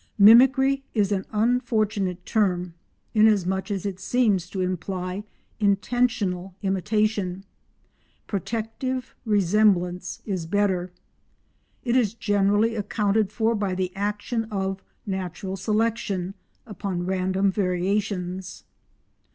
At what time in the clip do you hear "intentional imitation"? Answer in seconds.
5.59-7.43